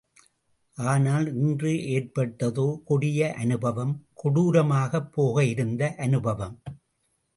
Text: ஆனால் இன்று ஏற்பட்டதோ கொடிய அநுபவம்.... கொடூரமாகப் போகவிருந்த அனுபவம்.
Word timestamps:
ஆனால் 0.77 1.27
இன்று 1.35 1.71
ஏற்பட்டதோ 1.91 2.81
கொடிய 2.83 3.35
அநுபவம்.... 3.37 3.93
கொடூரமாகப் 4.15 5.11
போகவிருந்த 5.15 5.95
அனுபவம். 5.97 6.57